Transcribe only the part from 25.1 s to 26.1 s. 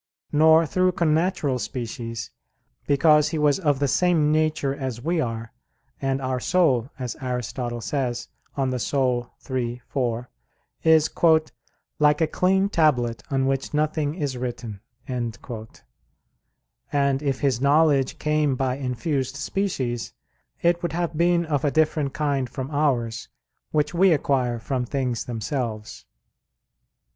themselves.